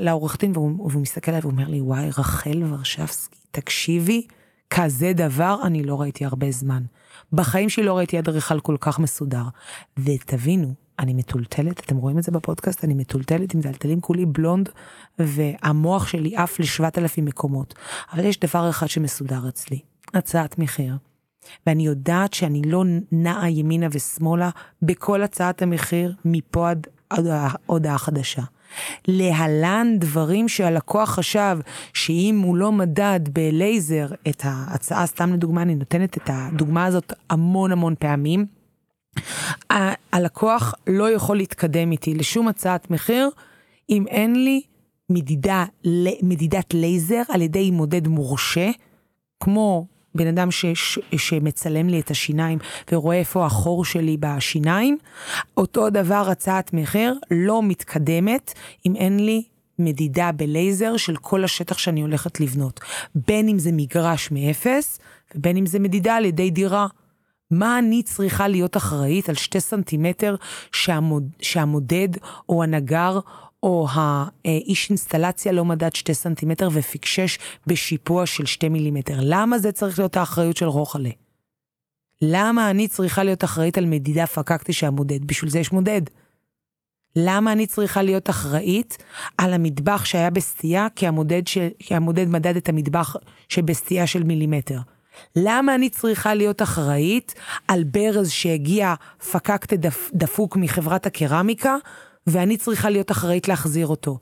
לעורך 0.00 0.36
דין, 0.40 0.52
והוא, 0.54 0.90
והוא 0.90 1.02
מסתכל 1.02 1.30
עליי 1.30 1.40
ואומר 1.42 1.68
לי, 1.68 1.80
וואי, 1.80 2.08
רחל 2.08 2.62
ורשבסקי, 2.68 3.38
תקשיבי, 3.50 4.26
כזה 4.74 5.12
דבר 5.14 5.56
אני 5.62 5.82
לא 5.82 6.00
ראיתי 6.00 6.24
הרבה 6.24 6.50
זמן. 6.50 6.82
בחיים 7.32 7.68
שלי 7.68 7.84
לא 7.84 7.96
ראיתי 7.96 8.18
אדריכל 8.18 8.60
כל 8.60 8.76
כך 8.80 8.98
מסודר. 8.98 9.42
ותבינו, 9.98 10.74
אני 10.98 11.14
מטולטלת, 11.14 11.80
אתם 11.80 11.96
רואים 11.96 12.18
את 12.18 12.22
זה 12.22 12.32
בפודקאסט, 12.32 12.84
אני 12.84 12.94
מטולטלת 12.94 13.54
עם 13.54 13.60
דלתלים 13.60 14.00
כולי 14.00 14.26
בלונד, 14.26 14.68
והמוח 15.18 16.06
שלי 16.06 16.36
עף 16.36 16.60
לשבעת 16.60 16.98
אלפים 16.98 17.24
מקומות. 17.24 17.74
אבל 18.12 18.24
יש 18.24 18.40
דבר 18.40 18.70
אחד 18.70 18.86
שמסודר 18.86 19.48
אצלי, 19.48 19.78
הצעת 20.14 20.58
מחיר. 20.58 20.96
ואני 21.66 21.86
יודעת 21.86 22.34
שאני 22.34 22.62
לא 22.62 22.84
נעה 23.12 23.50
ימינה 23.50 23.86
ושמאלה 23.90 24.50
בכל 24.82 25.22
הצעת 25.22 25.62
המחיר 25.62 26.14
מפה 26.24 26.70
עד 27.10 27.26
הודעה 27.66 27.98
חדשה. 27.98 28.42
להלן 29.08 29.96
דברים 29.98 30.48
שהלקוח 30.48 31.10
חשב 31.10 31.58
שאם 31.94 32.40
הוא 32.44 32.56
לא 32.56 32.72
מדד 32.72 33.20
בלייזר 33.32 34.06
את 34.28 34.42
ההצעה, 34.44 35.06
סתם 35.06 35.32
לדוגמה, 35.32 35.62
אני 35.62 35.74
נותנת 35.74 36.16
את 36.16 36.30
הדוגמה 36.32 36.84
הזאת 36.84 37.12
המון 37.30 37.72
המון 37.72 37.94
פעמים, 37.98 38.46
הלקוח 40.12 40.74
לא 40.86 41.10
יכול 41.10 41.36
להתקדם 41.36 41.92
איתי 41.92 42.14
לשום 42.14 42.48
הצעת 42.48 42.90
מחיר 42.90 43.30
אם 43.90 44.06
אין 44.06 44.44
לי 44.44 44.62
מדידה, 45.10 45.64
מדידת 46.22 46.74
לייזר 46.74 47.22
על 47.28 47.42
ידי 47.42 47.70
מודד 47.70 48.08
מורשה, 48.08 48.70
כמו 49.40 49.86
בן 50.14 50.26
אדם 50.26 50.50
ש, 50.50 50.66
ש, 50.74 50.98
שמצלם 51.16 51.88
לי 51.88 52.00
את 52.00 52.10
השיניים 52.10 52.58
ורואה 52.92 53.16
איפה 53.16 53.46
החור 53.46 53.84
שלי 53.84 54.16
בשיניים, 54.20 54.98
אותו 55.56 55.90
דבר 55.90 56.28
הצעת 56.30 56.72
מחיר 56.72 57.18
לא 57.30 57.62
מתקדמת 57.62 58.52
אם 58.86 58.96
אין 58.96 59.24
לי 59.24 59.42
מדידה 59.78 60.32
בלייזר 60.32 60.96
של 60.96 61.16
כל 61.16 61.44
השטח 61.44 61.78
שאני 61.78 62.02
הולכת 62.02 62.40
לבנות. 62.40 62.80
בין 63.14 63.48
אם 63.48 63.58
זה 63.58 63.70
מגרש 63.72 64.30
מאפס, 64.30 64.98
ובין 65.34 65.56
אם 65.56 65.66
זה 65.66 65.78
מדידה 65.78 66.16
על 66.16 66.24
ידי 66.24 66.50
דירה. 66.50 66.86
מה 67.50 67.78
אני 67.78 68.02
צריכה 68.02 68.48
להיות 68.48 68.76
אחראית 68.76 69.28
על 69.28 69.34
שתי 69.34 69.60
סנטימטר 69.60 70.36
שהמוד, 70.72 71.28
שהמודד 71.40 72.08
או 72.48 72.62
הנגר 72.62 73.18
או 73.62 73.86
האיש 74.44 74.90
אינסטלציה 74.90 75.52
לא 75.52 75.64
מדד 75.64 75.94
שתי 75.94 76.14
סנטימטר 76.14 76.68
ופיקשש 76.72 77.38
בשיפוע 77.66 78.26
של 78.26 78.46
שתי 78.46 78.68
מילימטר. 78.68 79.16
למה 79.20 79.58
זה 79.58 79.72
צריך 79.72 79.98
להיות 79.98 80.16
האחריות 80.16 80.56
של 80.56 80.66
רוחלה? 80.66 81.10
למה 82.22 82.70
אני 82.70 82.88
צריכה 82.88 83.24
להיות 83.24 83.44
אחראית 83.44 83.78
על 83.78 83.86
מדידה 83.86 84.26
פקקתי 84.26 84.72
שהמודד? 84.72 85.24
בשביל 85.24 85.50
זה 85.50 85.58
יש 85.58 85.72
מודד. 85.72 86.02
למה 87.16 87.52
אני 87.52 87.66
צריכה 87.66 88.02
להיות 88.02 88.30
אחראית 88.30 89.02
על 89.38 89.52
המטבח 89.52 90.04
שהיה 90.04 90.30
בסטייה 90.30 90.86
כי 90.96 91.06
המודד, 91.06 91.46
ש... 91.46 91.58
כי 91.78 91.94
המודד 91.94 92.28
מדד 92.28 92.56
את 92.56 92.68
המטבח 92.68 93.16
שבסטייה 93.48 94.06
של 94.06 94.22
מילימטר? 94.22 94.78
למה 95.36 95.74
אני 95.74 95.88
צריכה 95.88 96.34
להיות 96.34 96.62
אחראית 96.62 97.34
על 97.68 97.84
ברז 97.84 98.30
שהגיע 98.30 98.94
פקקטה 99.32 99.76
דפ... 99.76 100.10
דפוק 100.14 100.56
מחברת 100.56 101.06
הקרמיקה 101.06 101.76
ואני 102.26 102.56
צריכה 102.56 102.90
להיות 102.90 103.10
אחראית 103.10 103.48
להחזיר 103.48 103.86
אותו. 103.86 104.18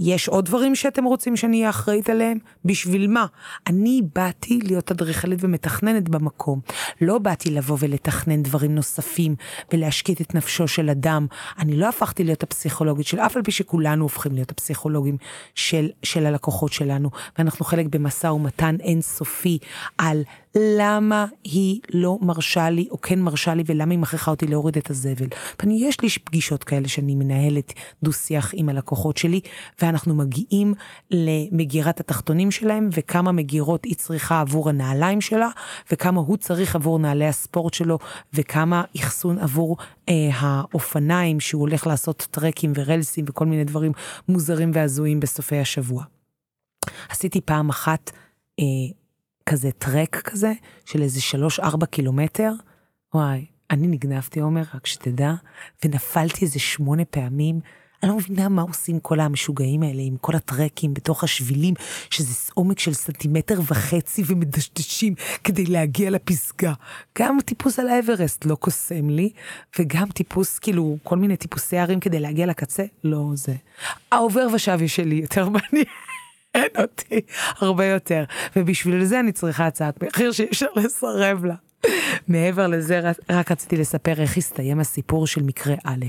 יש 0.00 0.28
עוד 0.28 0.44
דברים 0.44 0.74
שאתם 0.74 1.04
רוצים 1.04 1.36
שאני 1.36 1.58
אהיה 1.58 1.70
אחראית 1.70 2.10
עליהם? 2.10 2.38
בשביל 2.64 3.06
מה? 3.06 3.26
אני 3.66 4.02
באתי 4.14 4.58
להיות 4.62 4.90
אדריכלית 4.90 5.38
ומתכננת 5.42 6.08
במקום. 6.08 6.60
לא 7.00 7.18
באתי 7.18 7.50
לבוא 7.50 7.76
ולתכנן 7.80 8.42
דברים 8.42 8.74
נוספים 8.74 9.36
ולהשקיט 9.72 10.20
את 10.20 10.34
נפשו 10.34 10.68
של 10.68 10.90
אדם. 10.90 11.26
אני 11.58 11.76
לא 11.76 11.88
הפכתי 11.88 12.24
להיות 12.24 12.42
הפסיכולוגית 12.42 13.06
של 13.06 13.18
אף 13.18 13.36
על 13.36 13.42
פי 13.42 13.52
שכולנו 13.52 14.04
הופכים 14.04 14.32
להיות 14.32 14.50
הפסיכולוגים 14.50 15.16
של, 15.54 15.90
של 16.02 16.26
הלקוחות 16.26 16.72
שלנו. 16.72 17.10
ואנחנו 17.38 17.64
חלק 17.64 17.86
במשא 17.86 18.26
ומתן 18.26 18.76
אינסופי 18.80 19.58
על 19.98 20.22
למה 20.54 21.26
היא 21.44 21.80
לא 21.94 22.18
מרשה 22.22 22.70
לי, 22.70 22.88
או 22.90 23.00
כן 23.00 23.20
מרשה 23.20 23.54
לי, 23.54 23.62
ולמה 23.66 23.92
היא 23.92 23.98
מכריחה 23.98 24.30
אותי 24.30 24.46
להוריד 24.46 24.76
את 24.76 24.90
הזבל. 24.90 25.26
ואני, 25.60 25.84
יש 25.84 26.00
לי 26.00 26.08
פגישות 26.24 26.64
כאלה 26.64 26.88
שאני 26.88 27.14
מנהלת 27.14 27.72
דו-שיח 28.02 28.50
עם 28.56 28.68
הלקוחות 28.68 29.16
שלי, 29.16 29.40
ואנחנו 29.82 30.14
מגיעים 30.14 30.74
למגירת 31.10 32.00
התחתונים 32.00 32.50
שלהם, 32.50 32.88
וכמה 32.92 33.32
מגירות 33.32 33.84
היא 33.84 33.94
צריכה 33.94 34.40
עבור 34.40 34.68
הנעליים 34.68 35.20
שלה, 35.20 35.48
וכמה 35.92 36.20
הוא 36.20 36.36
צריך 36.36 36.76
עבור 36.76 36.98
נעלי 36.98 37.26
הספורט 37.26 37.74
שלו, 37.74 37.98
וכמה 38.32 38.82
אחסון 38.96 39.38
עבור 39.38 39.76
אה, 40.08 40.14
האופניים 40.32 41.40
שהוא 41.40 41.60
הולך 41.60 41.86
לעשות 41.86 42.28
טרקים 42.30 42.72
ורלסים 42.74 43.24
וכל 43.28 43.46
מיני 43.46 43.64
דברים 43.64 43.92
מוזרים 44.28 44.70
והזויים 44.74 45.20
בסופי 45.20 45.58
השבוע. 45.58 46.04
עשיתי 47.08 47.40
פעם 47.40 47.68
אחת 47.68 48.10
אה, 48.60 48.99
כזה 49.50 49.70
טרק 49.78 50.16
כזה, 50.16 50.52
של 50.86 51.02
איזה 51.02 51.20
שלוש 51.20 51.60
ארבע 51.60 51.86
קילומטר. 51.86 52.52
וואי, 53.14 53.46
אני 53.70 53.86
נגנבתי, 53.86 54.40
עומר, 54.40 54.62
רק 54.74 54.86
שתדע, 54.86 55.32
ונפלתי 55.84 56.44
איזה 56.44 56.58
שמונה 56.58 57.04
פעמים. 57.04 57.60
אני 58.02 58.10
לא 58.10 58.16
מבינה 58.16 58.48
מה 58.48 58.62
עושים 58.62 59.00
כל 59.00 59.20
המשוגעים 59.20 59.82
האלה 59.82 60.02
עם 60.02 60.16
כל 60.16 60.36
הטרקים 60.36 60.94
בתוך 60.94 61.24
השבילים, 61.24 61.74
שזה 62.10 62.52
עומק 62.54 62.78
של 62.78 62.92
סנטימטר 62.92 63.60
וחצי 63.66 64.22
ומדשדשים 64.26 65.14
כדי 65.44 65.66
להגיע 65.66 66.10
לפסגה. 66.10 66.72
גם 67.18 67.38
טיפוס 67.44 67.78
על 67.78 67.88
האברסט 67.88 68.44
לא 68.44 68.54
קוסם 68.54 69.10
לי, 69.10 69.30
וגם 69.78 70.10
טיפוס, 70.10 70.58
כאילו, 70.58 70.98
כל 71.02 71.16
מיני 71.16 71.36
טיפוסי 71.36 71.78
ערים 71.78 72.00
כדי 72.00 72.20
להגיע 72.20 72.46
לקצה, 72.46 72.84
לא 73.04 73.30
זה. 73.34 73.54
העובר 74.12 74.46
ושבי 74.54 74.88
שלי 74.88 75.14
יותר 75.14 75.48
מעניין. 75.54 75.86
מעניין 76.54 76.72
אותי 76.78 77.20
הרבה 77.58 77.86
יותר, 77.86 78.24
ובשביל 78.56 79.04
זה 79.04 79.20
אני 79.20 79.32
צריכה 79.32 79.66
הצעת 79.66 80.02
מחיר 80.02 80.32
שאי 80.32 80.46
אפשר 80.46 80.66
לסרב 80.76 81.44
לה. 81.44 81.54
מעבר 82.28 82.66
לזה, 82.66 83.00
רק 83.30 83.50
רציתי 83.50 83.76
לספר 83.76 84.20
איך 84.20 84.36
הסתיים 84.36 84.80
הסיפור 84.80 85.26
של 85.26 85.42
מקרה 85.42 85.74
א'. 85.84 86.04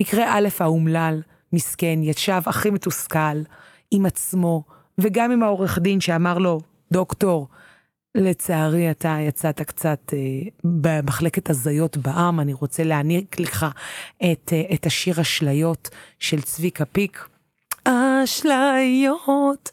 מקרה 0.00 0.24
א' 0.38 0.48
האומלל, 0.60 1.22
מסכן, 1.52 1.98
ישב 2.02 2.40
הכי 2.46 2.70
מתוסכל 2.70 3.42
עם 3.90 4.06
עצמו, 4.06 4.64
וגם 4.98 5.30
עם 5.30 5.42
העורך 5.42 5.78
דין 5.78 6.00
שאמר 6.00 6.38
לו, 6.38 6.60
דוקטור, 6.92 7.48
לצערי 8.14 8.90
אתה 8.90 9.16
יצאת 9.20 9.62
קצת 9.62 10.12
אה, 10.12 10.18
במחלקת 10.64 11.50
הזיות 11.50 11.96
בעם, 11.96 12.40
אני 12.40 12.52
רוצה 12.52 12.84
להעניק 12.84 13.40
לך 13.40 13.66
את, 14.16 14.52
אה, 14.52 14.74
את 14.74 14.86
השיר 14.86 15.20
אשליות 15.20 15.90
של 16.18 16.42
צביקה 16.42 16.84
פיק. 16.84 17.28
אשליות. 17.84 19.70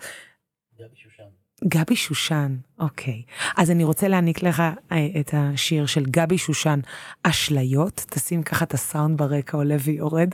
גבי 1.67 1.95
שושן, 1.95 2.55
אוקיי. 2.79 3.21
אז 3.57 3.71
אני 3.71 3.83
רוצה 3.83 4.07
להעניק 4.07 4.43
לך 4.43 4.63
אה, 4.91 5.07
את 5.19 5.33
השיר 5.33 5.85
של 5.85 6.05
גבי 6.05 6.37
שושן, 6.37 6.79
אשליות. 7.23 8.05
תשים 8.09 8.43
ככה 8.43 8.65
את 8.65 8.73
הסאונד 8.73 9.17
ברקע 9.17 9.57
עולה 9.57 9.75
ויורד. 9.79 10.29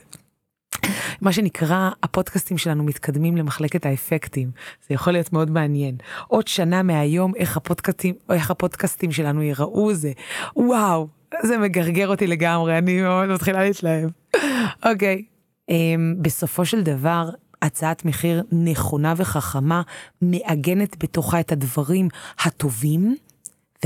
מה 1.21 1.31
שנקרא, 1.31 1.89
הפודקאסטים 2.03 2.57
שלנו 2.57 2.83
מתקדמים 2.83 3.37
למחלקת 3.37 3.85
האפקטים. 3.85 4.51
זה 4.87 4.93
יכול 4.93 5.13
להיות 5.13 5.33
מאוד 5.33 5.51
מעניין. 5.51 5.97
עוד 6.27 6.47
שנה 6.47 6.83
מהיום, 6.83 7.35
איך 7.35 7.57
הפודקאסטים, 7.57 8.15
איך 8.29 8.51
הפודקאסטים 8.51 9.11
שלנו 9.11 9.41
ייראו, 9.41 9.93
זה 9.93 10.11
וואו, 10.55 11.07
זה 11.43 11.57
מגרגר 11.57 12.07
אותי 12.07 12.27
לגמרי, 12.27 12.77
אני 12.77 13.01
מאוד 13.01 13.29
מתחילה 13.29 13.63
להתלהב. 13.63 14.09
אוקיי. 14.85 15.23
um, 15.71 15.73
בסופו 16.21 16.65
של 16.65 16.81
דבר, 16.81 17.29
הצעת 17.61 18.05
מחיר 18.05 18.43
נכונה 18.51 19.13
וחכמה 19.17 19.81
מעגנת 20.21 21.03
בתוכה 21.03 21.39
את 21.39 21.51
הדברים 21.51 22.07
הטובים 22.39 23.15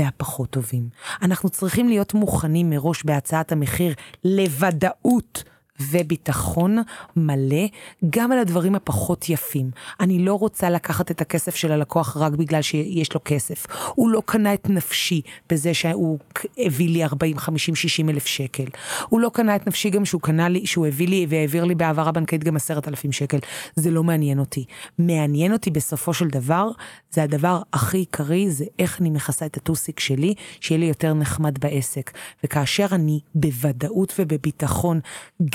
והפחות 0.00 0.50
טובים. 0.50 0.88
אנחנו 1.22 1.48
צריכים 1.48 1.88
להיות 1.88 2.14
מוכנים 2.14 2.70
מראש 2.70 3.04
בהצעת 3.04 3.52
המחיר 3.52 3.94
לוודאות 4.24 5.44
וביטחון 5.80 6.78
מלא 7.16 7.66
גם 8.10 8.32
על 8.32 8.38
הדברים 8.38 8.74
הפחות 8.74 9.28
יפים. 9.28 9.70
אני 10.00 10.24
לא 10.24 10.34
רוצה 10.34 10.70
לקחת 10.70 11.10
את 11.10 11.20
הכסף 11.20 11.54
של 11.54 11.72
הלקוח 11.72 12.16
רק 12.16 12.32
בגלל 12.32 12.62
שיש 12.62 13.14
לו 13.14 13.20
כסף. 13.24 13.66
הוא 13.94 14.10
לא 14.10 14.22
קנה 14.26 14.54
את 14.54 14.70
נפשי 14.70 15.20
בזה 15.50 15.74
שהוא 15.74 16.18
הביא 16.58 16.88
לי 16.88 17.04
40, 17.04 17.38
50, 17.38 17.74
60 17.74 18.08
אלף 18.08 18.26
שקל. 18.26 18.64
הוא 19.08 19.20
לא 19.20 19.30
קנה 19.34 19.56
את 19.56 19.66
נפשי 19.66 19.90
גם 19.90 20.04
שהוא 20.04 20.20
קנה 20.20 20.48
לי, 20.48 20.66
שהוא 20.66 20.86
הביא 20.86 21.08
לי 21.08 21.26
והעביר 21.28 21.64
לי 21.64 21.74
בהעברה 21.74 22.12
בנקאית 22.12 22.44
גם 22.44 22.56
עשרת 22.56 22.88
אלפים 22.88 23.12
שקל. 23.12 23.38
זה 23.76 23.90
לא 23.90 24.02
מעניין 24.02 24.38
אותי. 24.38 24.64
מעניין 24.98 25.52
אותי 25.52 25.70
בסופו 25.70 26.14
של 26.14 26.28
דבר, 26.28 26.70
זה 27.10 27.22
הדבר 27.22 27.62
הכי 27.72 27.98
עיקרי, 27.98 28.50
זה 28.50 28.64
איך 28.78 29.00
אני 29.00 29.10
מכסה 29.10 29.46
את 29.46 29.56
הטוסיק 29.56 30.00
שלי, 30.00 30.34
שיהיה 30.60 30.78
לי 30.78 30.86
יותר 30.86 31.14
נחמד 31.14 31.58
בעסק. 31.58 32.10
וכאשר 32.44 32.86
אני 32.92 33.20
בוודאות 33.34 34.14
ובביטחון, 34.18 35.00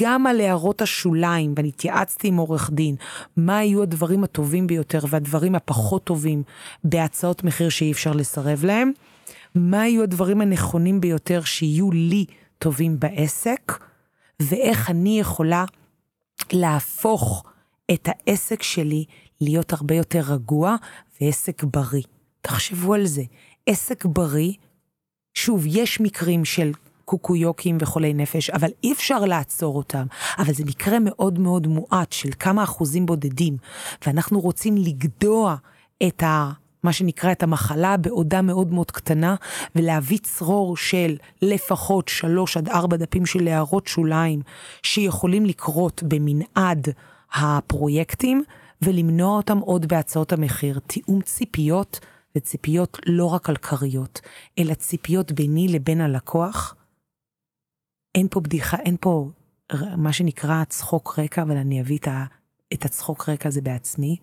גם 0.02 0.07
על 0.28 0.42
הערות 0.42 0.82
השוליים, 0.82 1.54
ואני 1.58 1.68
התייעצתי 1.68 2.28
עם 2.28 2.38
עורך 2.38 2.70
דין, 2.74 2.96
מה 3.38 3.58
היו 3.58 3.84
הדברים 3.84 4.24
הטובים 4.24 4.68
ביותר 4.68 5.00
והדברים 5.10 5.56
הפחות 5.56 6.04
טובים 6.04 6.44
בהצעות 6.84 7.44
מחיר 7.44 7.70
שאי 7.70 7.92
אפשר 7.92 8.12
לסרב 8.12 8.66
להם, 8.66 8.92
מה 9.56 9.82
היו 9.82 10.04
הדברים 10.04 10.42
הנכונים 10.42 11.02
ביותר 11.02 11.42
שיהיו 11.44 11.92
לי 11.92 12.26
טובים 12.60 13.00
בעסק, 13.00 13.84
ואיך 14.40 14.90
אני 14.90 15.20
יכולה 15.20 15.66
להפוך 16.54 17.44
את 17.94 18.10
העסק 18.12 18.64
שלי 18.64 19.06
להיות 19.42 19.74
הרבה 19.74 19.96
יותר 19.96 20.22
רגוע 20.28 20.76
ועסק 21.22 21.64
בריא. 21.64 22.04
תחשבו 22.42 22.94
על 22.94 23.06
זה, 23.06 23.24
עסק 23.66 24.06
בריא, 24.06 24.54
שוב, 25.34 25.64
יש 25.68 26.02
מקרים 26.02 26.46
של 26.46 26.72
קוקויוקים 27.08 27.78
וחולי 27.82 28.14
נפש, 28.14 28.50
אבל 28.50 28.70
אי 28.84 28.94
אפשר 28.94 29.20
לעצור 29.20 29.78
אותם. 29.78 30.06
אבל 30.38 30.54
זה 30.54 30.64
מקרה 30.66 30.98
מאוד 31.00 31.40
מאוד 31.40 31.68
מועט 31.68 32.12
של 32.12 32.30
כמה 32.40 32.64
אחוזים 32.64 33.06
בודדים, 33.06 33.58
ואנחנו 34.06 34.40
רוצים 34.40 34.78
לגדוע 34.78 35.56
את 36.08 36.24
ה... 36.24 36.52
מה 36.84 36.94
שנקרא 36.94 37.32
את 37.32 37.44
המחלה 37.44 37.98
בעודה 37.98 38.42
מאוד 38.42 38.74
מאוד 38.74 38.92
קטנה, 38.92 39.36
ולהביא 39.76 40.18
צרור 40.18 40.78
של 40.78 41.18
לפחות 41.42 42.08
שלוש 42.08 42.58
עד 42.58 42.70
ארבע 42.70 42.98
דפים 42.98 43.26
של 43.26 43.48
הערות 43.48 43.88
שוליים 43.88 44.42
שיכולים 44.84 45.46
לקרות 45.46 46.04
במנעד 46.04 46.88
הפרויקטים, 47.34 48.44
ולמנוע 48.82 49.38
אותם 49.38 49.58
עוד 49.58 49.86
בהצעות 49.86 50.34
המחיר. 50.34 50.80
תיאום 50.88 51.22
ציפיות, 51.22 52.00
וציפיות 52.36 53.00
לא 53.06 53.26
רק 53.26 53.50
על 53.50 53.56
כריות, 53.56 54.22
אלא 54.60 54.74
ציפיות 54.74 55.32
ביני 55.32 55.68
לבין 55.68 56.02
הלקוח, 56.02 56.76
אין 58.18 58.28
פה 58.32 58.40
בדיחה, 58.40 58.78
אין 58.78 58.98
פה 59.00 59.30
מה 59.98 60.14
שנקרא 60.14 60.64
צחוק 60.64 61.20
רקע, 61.20 61.42
אבל 61.42 61.58
אני 61.58 61.82
אביא 61.82 62.00
את 62.74 62.86
הצחוק 62.86 63.30
רקע 63.30 63.50
הזה 63.50 63.62
בעצמי. 63.62 64.18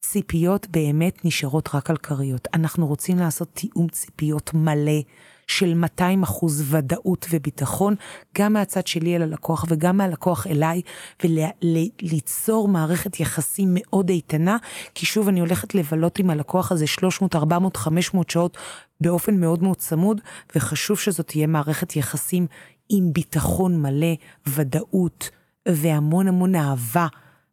ציפיות 0.00 0.66
באמת 0.70 1.24
נשארות 1.24 1.68
רק 1.74 1.90
על 1.90 1.96
כריות. 1.96 2.48
אנחנו 2.54 2.86
רוצים 2.86 3.18
לעשות 3.18 3.48
תיאום 3.54 3.88
ציפיות 3.88 4.54
מלא 4.54 5.00
של 5.46 5.74
200 5.74 6.22
אחוז 6.22 6.74
ודאות 6.74 7.26
וביטחון, 7.30 7.94
גם 8.38 8.52
מהצד 8.52 8.86
שלי 8.86 9.16
אל 9.16 9.22
הלקוח 9.22 9.64
וגם 9.68 9.96
מהלקוח 9.96 10.46
אליי, 10.46 10.82
וליצור 11.24 12.68
מערכת 12.68 13.20
יחסים 13.20 13.68
מאוד 13.72 14.08
איתנה, 14.08 14.56
כי 14.94 15.06
שוב, 15.06 15.28
אני 15.28 15.40
הולכת 15.40 15.74
לבלות 15.74 16.18
עם 16.18 16.30
הלקוח 16.30 16.72
הזה 16.72 16.86
300, 16.86 17.36
400, 17.36 17.76
500 17.76 18.30
שעות 18.30 18.56
באופן 19.00 19.40
מאוד 19.40 19.62
מאוד 19.62 19.76
צמוד, 19.76 20.20
וחשוב 20.56 20.98
שזאת 20.98 21.26
תהיה 21.26 21.46
מערכת 21.46 21.96
יחסים 21.96 22.46
עם 22.90 23.12
ביטחון 23.12 23.82
מלא, 23.82 24.14
ודאות 24.46 25.30
והמון 25.68 26.28
המון 26.28 26.54
אהבה 26.54 27.06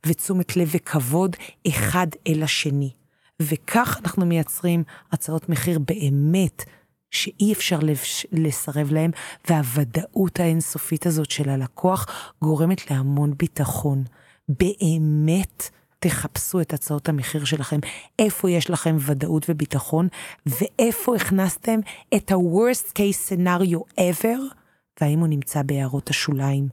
ותשומת 0.06 0.58
לב 0.58 0.70
וכבוד 0.72 1.36
אחד 1.68 2.08
אל 2.28 2.44
השני. 2.44 2.92
וכך 3.40 4.00
אנחנו 4.04 4.26
מייצרים 4.26 4.84
הצעות 5.12 5.50
מחיר 5.50 5.80
באמת 5.80 6.64
שאי 7.12 7.54
אפשר 7.54 7.80
לסרב 8.32 8.92
להם, 8.92 9.12
והוודאות 9.50 10.40
האינסופית 10.40 11.06
הזאת 11.06 11.32
של 11.32 11.50
הלקוח 11.50 12.34
גורמת 12.42 12.92
להמון 12.92 13.34
ביטחון. 13.38 14.04
באמת 14.50 15.70
תחפשו 16.00 16.62
את 16.62 16.74
הצעות 16.74 17.10
המחיר 17.10 17.46
שלכם, 17.46 17.80
איפה 18.20 18.50
יש 18.50 18.70
לכם 18.70 18.98
ודאות 19.00 19.46
וביטחון, 19.50 20.08
ואיפה 20.46 21.16
הכנסתם 21.16 21.80
את 22.16 22.32
ה-worst 22.32 22.92
case 22.92 23.32
scenario 23.32 24.00
ever, 24.00 24.56
והאם 25.02 25.20
הוא 25.20 25.28
נמצא 25.28 25.62
בהערות 25.62 26.10
השוליים 26.10 26.70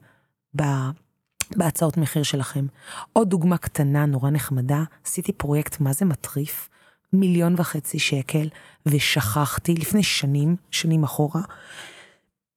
בהצעות 1.56 1.96
מחיר 1.96 2.22
שלכם. 2.22 2.66
עוד 3.12 3.30
דוגמה 3.30 3.58
קטנה, 3.58 4.06
נורא 4.06 4.30
נחמדה, 4.30 4.82
עשיתי 5.04 5.32
פרויקט 5.32 5.80
מה 5.80 5.92
זה 5.92 6.04
מטריף, 6.04 6.68
מיליון 7.12 7.54
וחצי 7.58 7.98
שקל, 7.98 8.48
ושכחתי 8.86 9.74
לפני 9.74 10.02
שנים, 10.02 10.56
שנים 10.70 11.04
אחורה, 11.04 11.42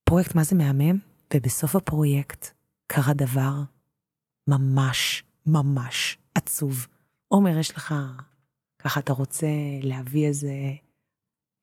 פרויקט 0.04 0.36
מה 0.36 0.44
זה 0.44 0.56
מהמם, 0.56 0.98
ובסוף 1.34 1.76
הפרויקט 1.76 2.48
קרה 2.88 3.14
דבר 3.14 3.54
ממש 4.48 5.24
ממש 5.46 6.18
עצוב. 6.36 6.88
עומר, 7.28 7.58
יש 7.58 7.76
לך, 7.76 7.96
ככה 8.80 9.00
אתה 9.00 9.14
רוצה 9.14 9.48
להביא 9.82 10.28
איזה, 10.28 10.54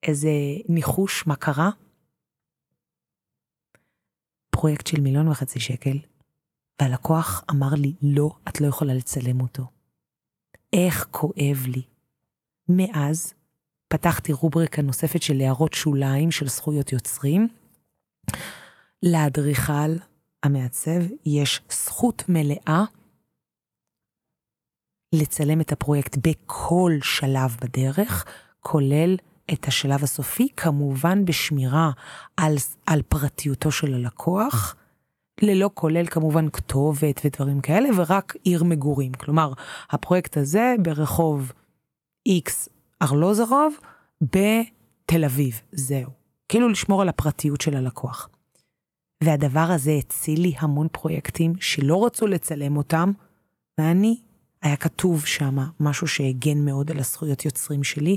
איזה 0.03 0.31
ניחוש 0.69 1.27
מה 1.27 1.37
קרה? 1.37 1.71
פרויקט 4.55 4.87
של 4.87 5.01
מיליון 5.01 5.29
וחצי 5.29 5.61
שקל, 5.61 5.99
והלקוח 6.83 7.45
אמר 7.51 7.75
לי, 7.75 7.95
לא, 8.03 8.31
את 8.49 8.61
לא 8.61 8.67
יכולה 8.67 8.95
לצלם 8.95 9.41
אותו. 9.41 9.63
איך 10.73 11.07
כואב 11.11 11.67
לי. 11.67 11.83
מאז 12.69 13.35
פתחתי 13.89 14.33
רובריקה 14.33 14.83
נוספת 14.83 15.23
של 15.23 15.41
הערות 15.41 15.75
שוליים 15.75 16.31
של 16.31 16.49
זכויות 16.49 16.93
יוצרים. 16.93 17.49
לאדריכל 19.03 19.93
המעצב 20.43 21.01
יש 21.27 21.61
זכות 21.71 22.23
מלאה 22.29 22.85
לצלם 25.15 25.61
את 25.61 25.73
הפרויקט 25.73 26.17
בכל 26.17 26.93
שלב 27.03 27.57
בדרך, 27.63 28.25
כולל 28.61 29.17
את 29.53 29.69
השלב 29.69 30.03
הסופי, 30.03 30.49
כמובן 30.57 31.25
בשמירה 31.25 31.91
על, 32.37 32.55
על 32.87 33.03
פרטיותו 33.03 33.71
של 33.71 33.95
הלקוח, 33.95 34.77
ללא 35.43 35.71
כולל 35.75 36.07
כמובן 36.07 36.51
כתובת 36.51 37.21
ודברים 37.25 37.61
כאלה, 37.61 37.89
ורק 37.97 38.35
עיר 38.43 38.65
מגורים. 38.65 39.13
כלומר, 39.13 39.53
הפרויקט 39.91 40.37
הזה 40.37 40.75
ברחוב 40.83 41.53
X 42.29 42.69
ארלוזרוב 43.03 43.75
בתל 44.23 45.25
אביב, 45.25 45.61
זהו. 45.73 46.11
כאילו 46.49 46.69
לשמור 46.69 47.03
על 47.03 47.09
הפרטיות 47.09 47.61
של 47.61 47.77
הלקוח. 47.77 48.29
והדבר 49.25 49.61
הזה 49.71 49.93
הציל 49.93 50.41
לי 50.41 50.55
המון 50.59 50.89
פרויקטים 50.93 51.53
שלא 51.61 52.07
רצו 52.07 52.27
לצלם 52.27 52.77
אותם, 52.77 53.13
ואני 53.79 54.17
היה 54.63 54.77
כתוב 54.77 55.27
שם 55.27 55.57
משהו 55.81 56.07
שהגן 56.07 56.65
מאוד 56.65 56.91
על 56.91 56.99
הזכויות 56.99 57.45
יוצרים 57.45 57.85
שלי 57.85 58.17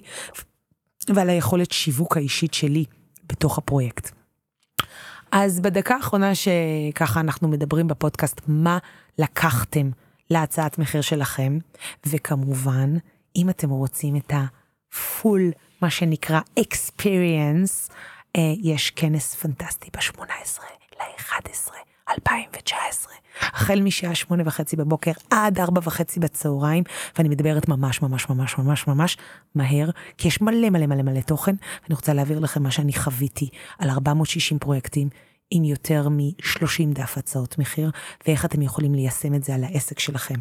ועל 1.15 1.29
היכולת 1.29 1.71
שיווק 1.71 2.17
האישית 2.17 2.53
שלי 2.53 2.85
בתוך 3.29 3.57
הפרויקט. 3.57 4.11
אז 5.31 5.59
בדקה 5.59 5.95
האחרונה 5.95 6.31
שככה 6.35 7.19
אנחנו 7.19 7.47
מדברים 7.47 7.87
בפודקאסט, 7.87 8.41
מה 8.47 8.77
לקחתם 9.19 9.89
להצעת 10.29 10.77
מחיר 10.77 11.01
שלכם, 11.01 11.57
וכמובן, 12.05 12.93
אם 13.35 13.49
אתם 13.49 13.69
רוצים 13.69 14.15
את 14.15 14.33
הפול, 14.33 15.51
מה 15.81 15.89
שנקרא 15.89 16.39
experience, 16.59 17.91
אה, 18.35 18.41
יש 18.63 18.91
כנס 18.91 19.35
פנטסטי 19.35 19.89
ב-18 19.93 20.61
ל-11 20.99 21.71
2019, 22.09 23.13
החל 23.41 23.81
משעה 23.81 24.15
שמונה 24.15 24.43
וחצי 24.45 24.75
בבוקר 24.75 25.11
עד 25.29 25.59
ארבע 25.59 25.81
וחצי 25.83 26.19
בצהריים, 26.19 26.83
ואני 27.17 27.29
מדברת 27.29 27.67
ממש 27.67 28.01
ממש 28.01 28.29
ממש 28.29 28.57
ממש 28.57 28.87
ממש 28.87 29.17
מהר, 29.55 29.89
כי 30.17 30.27
יש 30.27 30.41
מלא 30.41 30.69
מלא 30.69 30.85
מלא 30.85 31.01
מלא 31.01 31.21
תוכן, 31.21 31.55
ואני 31.83 31.95
רוצה 31.95 32.13
להעביר 32.13 32.39
לכם 32.39 32.63
מה 32.63 32.71
שאני 32.71 32.93
חוויתי 32.93 33.49
על 33.79 33.89
460 33.89 34.59
פרויקטים. 34.59 35.09
עם 35.51 35.63
יותר 35.63 36.09
מ-30 36.09 36.93
דף 36.93 37.17
הצעות 37.17 37.57
מחיר, 37.57 37.91
ואיך 38.27 38.45
אתם 38.45 38.61
יכולים 38.61 38.95
ליישם 38.95 39.33
את 39.33 39.43
זה 39.43 39.55
על 39.55 39.63
העסק 39.63 39.99
שלכם. 39.99 40.35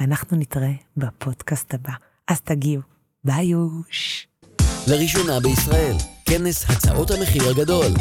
ואנחנו 0.00 0.36
נתראה 0.36 0.72
בפודקאסט 0.96 1.74
הבא. 1.74 1.92
אז 2.28 2.40
תגיעו, 2.40 2.82
ביי 3.24 3.46
יוש. 3.46 4.26
לראשונה 4.86 5.40
בישראל, 5.40 5.96
כנס 6.24 6.70
הצעות 6.70 7.10
המחיר 7.10 7.42
הגדול. 7.50 7.92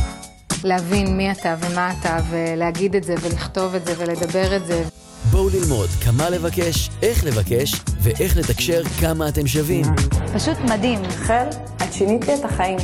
להבין 0.64 1.18
מי 1.18 1.32
אתה 1.32 1.56
ומה 1.60 1.94
אתה, 2.00 2.18
ולהגיד 2.30 2.96
את 2.96 3.04
זה, 3.04 3.16
ולכתוב 3.22 3.76
את 3.76 3.86
זה, 3.86 3.94
ולדבר 3.98 4.56
את 4.56 4.66
זה. 4.66 4.84
בואו 5.32 5.50
ללמוד 5.50 5.90
כמה 5.90 6.30
לבקש, 6.30 6.90
איך 7.02 7.24
לבקש, 7.26 7.76
ואיך 8.02 8.38
לתקשר 8.38 8.84
כמה 9.00 9.30
אתם 9.30 9.48
שווים. 9.48 9.86
פשוט 10.34 10.58
מדהים. 10.58 11.00
חל, 11.10 11.48
את 11.78 11.94
שינית 11.94 12.28
לי 12.28 12.34
את 12.36 12.46
החיים. 12.46 12.78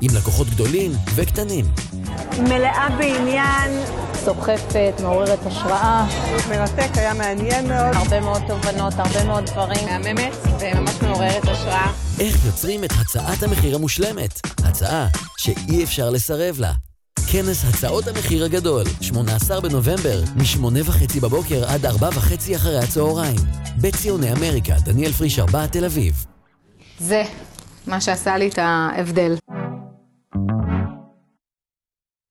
עם 0.00 0.10
לקוחות 0.16 0.46
גדולים 0.46 0.92
וקטנים. 1.14 1.64
מלאה 2.38 2.88
בעניין, 2.98 3.70
סוחפת, 4.24 4.92
מעוררת 5.02 5.46
השראה, 5.46 6.06
מרתק, 6.48 6.90
היה 6.94 7.14
מעניין 7.14 7.68
מאוד. 7.68 7.96
הרבה 7.96 8.20
מאוד 8.20 8.42
תובנות, 8.48 8.92
הרבה 8.96 9.24
מאוד 9.24 9.44
דברים. 9.44 9.84
מהממת 9.86 10.32
וממש 10.60 11.02
מעוררת 11.02 11.48
השראה. 11.48 11.92
איך 12.20 12.46
יוצרים 12.46 12.84
את 12.84 12.92
הצעת 13.00 13.42
המחיר 13.42 13.74
המושלמת? 13.74 14.40
הצעה 14.64 15.08
שאי 15.38 15.84
אפשר 15.84 16.10
לסרב 16.10 16.56
לה. 16.58 16.72
כנס 17.32 17.64
הצעות 17.64 18.08
המחיר 18.08 18.44
הגדול, 18.44 18.84
18 19.00 19.60
בנובמבר, 19.60 20.22
מ-8 20.36 20.64
וחצי 20.84 21.20
בבוקר 21.20 21.64
עד 21.64 21.86
4 21.86 22.08
וחצי 22.08 22.56
אחרי 22.56 22.78
הצהריים. 22.78 23.36
בציוני 23.80 24.32
אמריקה, 24.32 24.74
דניאל 24.84 25.12
פריש 25.12 25.38
4, 25.38 25.66
תל 25.66 25.84
אביב. 25.84 26.24
זה 26.98 27.22
מה 27.86 28.00
שעשה 28.00 28.36
לי 28.36 28.48
את 28.48 28.58
ההבדל. 28.58 29.34